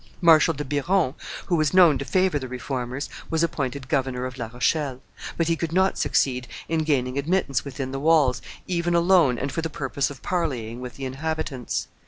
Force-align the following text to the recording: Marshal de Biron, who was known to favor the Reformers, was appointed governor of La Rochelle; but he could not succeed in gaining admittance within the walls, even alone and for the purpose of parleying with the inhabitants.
Marshal 0.19 0.55
de 0.55 0.65
Biron, 0.65 1.13
who 1.45 1.55
was 1.55 1.75
known 1.75 1.99
to 1.99 2.05
favor 2.05 2.39
the 2.39 2.47
Reformers, 2.47 3.07
was 3.29 3.43
appointed 3.43 3.87
governor 3.87 4.25
of 4.25 4.39
La 4.39 4.47
Rochelle; 4.47 4.99
but 5.37 5.47
he 5.47 5.55
could 5.55 5.71
not 5.71 5.95
succeed 5.99 6.47
in 6.67 6.79
gaining 6.83 7.19
admittance 7.19 7.63
within 7.63 7.91
the 7.91 7.99
walls, 7.99 8.41
even 8.65 8.95
alone 8.95 9.37
and 9.37 9.51
for 9.51 9.61
the 9.61 9.69
purpose 9.69 10.09
of 10.09 10.23
parleying 10.23 10.79
with 10.81 10.95
the 10.95 11.05
inhabitants. 11.05 11.87